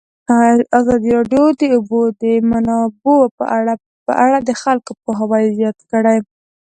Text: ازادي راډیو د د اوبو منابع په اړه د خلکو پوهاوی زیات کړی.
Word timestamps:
ازادي 0.79 1.09
راډیو 1.17 1.43
د 1.53 1.59
د 1.61 1.63
اوبو 1.75 1.99
منابع 2.51 3.19
په 4.07 4.13
اړه 4.23 4.37
د 4.41 4.49
خلکو 4.61 4.91
پوهاوی 5.03 5.43
زیات 5.57 5.77
کړی. 5.91 6.17